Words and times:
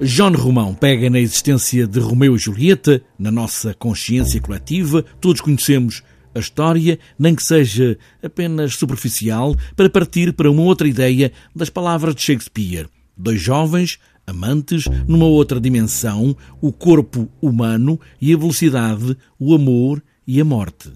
John 0.00 0.32
Romão 0.32 0.74
pega 0.74 1.08
na 1.08 1.18
existência 1.18 1.86
de 1.86 1.98
Romeu 2.00 2.36
e 2.36 2.38
Julieta, 2.38 3.00
na 3.18 3.30
nossa 3.30 3.72
consciência 3.72 4.38
coletiva, 4.42 5.02
todos 5.22 5.40
conhecemos 5.40 6.02
a 6.34 6.38
história, 6.38 6.98
nem 7.18 7.34
que 7.34 7.42
seja 7.42 7.96
apenas 8.22 8.74
superficial, 8.74 9.56
para 9.74 9.88
partir 9.88 10.34
para 10.34 10.50
uma 10.50 10.60
outra 10.60 10.86
ideia 10.86 11.32
das 11.54 11.70
palavras 11.70 12.14
de 12.14 12.20
Shakespeare. 12.20 12.90
Dois 13.16 13.40
jovens, 13.40 13.98
amantes, 14.26 14.84
numa 15.08 15.24
outra 15.24 15.58
dimensão, 15.58 16.36
o 16.60 16.70
corpo 16.70 17.26
humano 17.40 17.98
e 18.20 18.34
a 18.34 18.36
velocidade, 18.36 19.16
o 19.38 19.54
amor 19.54 20.02
e 20.26 20.38
a 20.38 20.44
morte. 20.44 20.92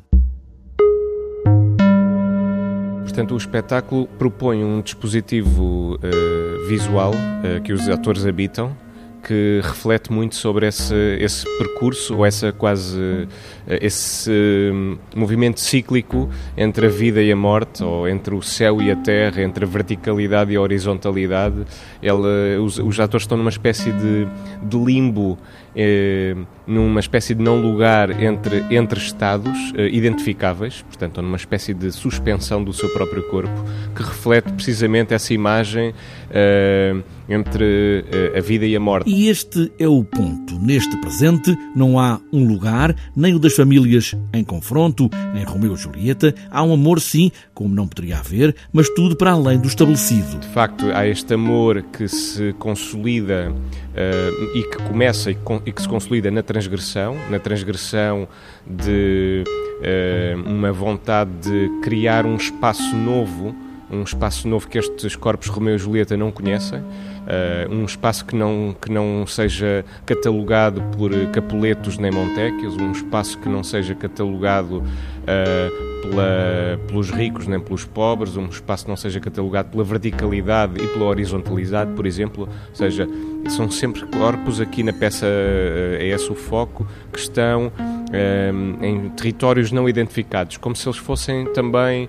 Portanto, 3.03 3.33
o 3.33 3.39
espetáculo 3.39 4.07
propõe 4.19 4.63
um 4.63 4.83
dispositivo 4.83 5.95
uh, 5.97 6.69
visual 6.69 7.13
uh, 7.13 7.63
que 7.63 7.73
os 7.73 7.89
atores 7.89 8.27
habitam, 8.27 8.77
que 9.23 9.61
reflete 9.63 10.13
muito 10.13 10.35
sobre 10.35 10.67
esse, 10.67 10.95
esse 11.21 11.45
percurso 11.59 12.17
ou 12.17 12.27
essa 12.27 12.53
quase 12.53 13.29
eh, 13.67 13.79
esse 13.83 14.31
hum, 14.73 14.99
movimento 15.15 15.61
cíclico 15.61 16.29
entre 16.57 16.87
a 16.87 16.89
vida 16.89 17.23
e 17.23 17.31
a 17.31 17.37
morte 17.37 17.83
ou 17.83 18.09
entre 18.09 18.35
o 18.35 18.43
céu 18.43 18.81
e 18.81 18.91
a 18.91 18.97
terra 18.97 19.43
entre 19.43 19.65
a 19.65 19.69
verticalidade 19.69 20.53
e 20.53 20.57
a 20.57 20.61
horizontalidade. 20.61 21.65
Ele, 22.03 22.59
os, 22.59 22.79
os 22.79 23.01
atores 23.01 23.25
estão 23.25 23.39
numa 23.39 23.51
espécie 23.51 23.93
de, 23.93 24.27
de 24.63 24.77
limbo 24.77 25.39
eh, 25.75 26.37
numa 26.67 27.01
espécie 27.01 27.35
de 27.35 27.43
não 27.43 27.61
lugar 27.61 28.23
entre, 28.23 28.65
entre 28.71 29.01
estados 29.01 29.73
eh, 29.77 29.89
identificáveis, 29.89 30.83
portanto, 30.83 31.21
numa 31.21 31.37
espécie 31.37 31.75
de 31.75 31.91
suspensão 31.91 32.63
do 32.63 32.73
seu 32.73 32.89
próprio 32.91 33.23
corpo, 33.25 33.65
que 33.95 34.03
reflete 34.03 34.53
precisamente 34.53 35.15
essa 35.15 35.35
imagem 35.35 35.93
eh, 36.31 36.97
entre 37.29 38.05
eh, 38.11 38.39
a 38.39 38.41
vida 38.41 38.67
e 38.67 38.75
a 38.75 38.81
morte. 38.81 39.09
E 39.09 39.29
este 39.29 39.73
é 39.79 39.87
o 39.87 40.03
ponto. 40.03 40.59
Neste 40.59 40.97
presente 41.01 41.57
não 41.75 41.99
há 41.99 42.21
um 42.33 42.47
lugar, 42.47 42.95
nem 43.15 43.35
o 43.35 43.39
das 43.39 43.55
famílias 43.55 44.15
em 44.33 44.43
confronto, 44.43 45.09
em 45.35 45.45
Romeu 45.45 45.75
e 45.75 45.77
Julieta. 45.77 46.35
Há 46.51 46.63
um 46.63 46.75
amor, 46.75 47.01
sim, 47.01 47.31
como 47.55 47.75
não 47.75 47.87
poderia 47.87 48.19
haver, 48.19 48.55
mas 48.73 48.89
tudo 48.91 49.17
para 49.17 49.33
além 49.33 49.59
do 49.59 49.69
estabelecido. 49.69 50.39
De 50.39 50.49
facto, 50.49 50.87
há 50.93 51.07
este 51.07 51.35
amor 51.35 51.83
que 51.83 52.09
se 52.09 52.53
consolida 52.55 53.53
uh, 53.53 54.57
e 54.57 54.63
que 54.65 54.83
começa 54.85 55.31
e, 55.31 55.35
e, 55.65 55.73
que 55.73 55.83
se 55.83 55.89
consolida 55.89 56.31
na 56.31 56.43
transgressão, 56.43 57.17
na 57.31 57.39
transgressão 57.39 58.29
de 58.67 59.45
uh, 59.47 60.49
uma 60.49 60.73
vontade 60.73 61.31
de 61.43 61.69
criar 61.83 62.27
um 62.27 62.37
espaço 62.37 62.95
novo, 62.97 63.55
um 63.91 64.03
espaço 64.03 64.47
novo 64.47 64.69
que 64.69 64.79
estes 64.79 65.17
corpos 65.17 65.49
Romeu 65.49 65.75
e 65.75 65.79
Julieta 65.79 66.17
não 66.17 66.31
conhecem. 66.31 66.81
Uh, 66.81 67.73
um 67.73 67.85
espaço 67.85 68.25
que 68.25 68.35
não, 68.35 68.75
que 68.81 68.91
não 68.91 69.27
seja 69.27 69.85
catalogado 70.07 70.83
por 70.97 71.13
Capuletos 71.33 71.99
nem 71.99 72.11
Montequios, 72.11 72.77
um 72.77 72.93
espaço 72.93 73.39
que 73.39 73.49
não 73.49 73.63
seja 73.63 73.95
catalogado 73.95 74.79
uh, 74.79 75.90
pela, 76.01 76.81
pelos 76.87 77.11
ricos 77.11 77.47
nem 77.47 77.61
pelos 77.61 77.85
pobres, 77.85 78.37
um 78.37 78.47
espaço 78.47 78.85
que 78.85 78.91
não 78.91 78.97
seja 78.97 79.21
catalogado 79.21 79.71
pela 79.71 79.85
verticalidade 79.85 80.83
e 80.83 80.87
pela 80.89 81.05
horizontalidade, 81.05 81.93
por 81.93 82.07
exemplo, 82.07 82.49
ou 82.69 82.75
seja, 82.75 83.09
são 83.49 83.71
sempre 83.71 84.07
corpos 84.07 84.61
aqui 84.61 84.83
na 84.83 84.93
peça, 84.93 85.27
uh, 85.27 85.97
é 85.97 86.09
esse 86.09 86.31
o 86.31 86.35
foco, 86.35 86.87
que 87.13 87.19
estão 87.19 87.73
em 88.83 89.09
territórios 89.11 89.71
não 89.71 89.89
identificados, 89.89 90.57
como 90.57 90.75
se 90.75 90.89
eles 90.89 90.99
fossem 90.99 91.47
também 91.53 92.09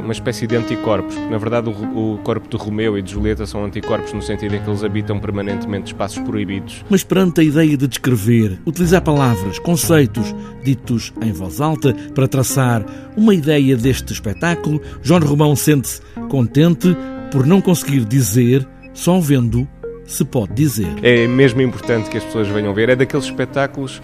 uma 0.00 0.12
espécie 0.12 0.46
de 0.46 0.56
anticorpos. 0.56 1.16
Na 1.30 1.38
verdade, 1.38 1.68
o, 1.68 2.14
o 2.14 2.18
corpo 2.18 2.48
de 2.48 2.56
Romeu 2.56 2.98
e 2.98 3.02
de 3.02 3.12
Julieta 3.12 3.46
são 3.46 3.64
anticorpos 3.64 4.12
no 4.12 4.22
sentido 4.22 4.56
em 4.56 4.62
que 4.62 4.68
eles 4.68 4.82
habitam 4.82 5.18
permanentemente 5.18 5.92
espaços 5.92 6.18
proibidos. 6.18 6.84
Mas 6.88 7.04
perante 7.04 7.40
a 7.40 7.44
ideia 7.44 7.76
de 7.76 7.86
descrever, 7.86 8.58
utilizar 8.66 9.02
palavras, 9.02 9.58
conceitos 9.58 10.34
ditos 10.62 11.12
em 11.22 11.32
voz 11.32 11.60
alta 11.60 11.94
para 12.14 12.26
traçar 12.26 12.84
uma 13.16 13.34
ideia 13.34 13.76
deste 13.76 14.12
espetáculo, 14.12 14.80
João 15.02 15.20
Romão 15.20 15.54
sente-se 15.54 16.00
contente 16.28 16.96
por 17.30 17.46
não 17.46 17.60
conseguir 17.60 18.04
dizer, 18.04 18.66
só 18.92 19.20
vendo 19.20 19.68
se 20.06 20.24
pode 20.24 20.54
dizer. 20.54 20.92
É 21.02 21.26
mesmo 21.26 21.62
importante 21.62 22.10
que 22.10 22.18
as 22.18 22.24
pessoas 22.24 22.48
venham 22.48 22.74
ver. 22.74 22.90
É 22.90 22.96
daqueles 22.96 23.24
espetáculos 23.24 24.00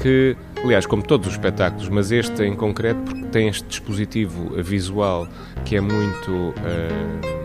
que, 0.00 0.36
aliás, 0.62 0.86
como 0.86 1.02
todos 1.02 1.28
os 1.28 1.34
espetáculos, 1.34 1.88
mas 1.88 2.10
este 2.10 2.42
em 2.42 2.54
concreto, 2.54 3.00
porque 3.02 3.24
tem 3.26 3.48
este 3.48 3.66
dispositivo 3.66 4.62
visual 4.62 5.26
que 5.64 5.76
é 5.76 5.80
muito. 5.80 6.30
Uh 6.30 7.44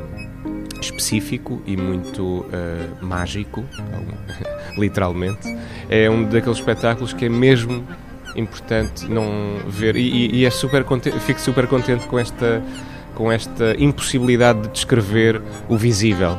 específico 0.82 1.62
e 1.66 1.76
muito 1.76 2.24
uh, 2.24 3.06
mágico, 3.06 3.64
literalmente. 4.78 5.48
É 5.90 6.10
um 6.10 6.24
daqueles 6.24 6.58
espetáculos 6.58 7.14
que 7.14 7.26
é 7.26 7.30
mesmo 7.30 7.86
importante 8.36 9.10
não 9.10 9.58
ver 9.68 9.96
e, 9.96 10.36
e 10.36 10.46
é 10.46 10.50
super 10.50 10.84
contente, 10.84 11.20
fico 11.20 11.42
super 11.42 11.68
contente 11.68 12.06
com 12.08 12.20
esta 12.20 12.62
com 13.20 13.30
esta 13.30 13.76
impossibilidade 13.78 14.62
de 14.62 14.70
descrever 14.70 15.42
o 15.68 15.76
visível 15.76 16.38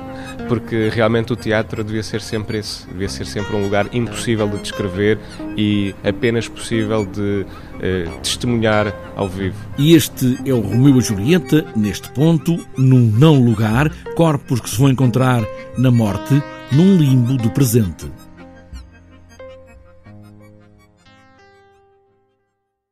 porque 0.48 0.88
realmente 0.88 1.32
o 1.32 1.36
teatro 1.36 1.84
devia 1.84 2.02
ser 2.02 2.20
sempre 2.20 2.58
esse, 2.58 2.84
devia 2.88 3.08
ser 3.08 3.24
sempre 3.24 3.54
um 3.54 3.62
lugar 3.62 3.86
impossível 3.92 4.48
de 4.48 4.58
descrever 4.58 5.16
e 5.56 5.94
apenas 6.02 6.48
possível 6.48 7.06
de 7.06 7.46
eh, 7.80 8.08
testemunhar 8.20 8.92
ao 9.14 9.28
vivo. 9.28 9.54
E 9.78 9.94
este 9.94 10.38
é 10.44 10.52
o 10.52 10.60
Romeu 10.60 10.98
e 10.98 11.00
Julieta, 11.00 11.64
neste 11.76 12.10
ponto, 12.10 12.58
num 12.76 13.12
não 13.16 13.40
lugar, 13.40 13.92
corpos 14.16 14.60
que 14.60 14.68
se 14.68 14.76
vão 14.76 14.90
encontrar 14.90 15.44
na 15.78 15.90
morte, 15.92 16.42
num 16.72 16.96
limbo 16.96 17.36
do 17.36 17.50
presente. 17.50 18.10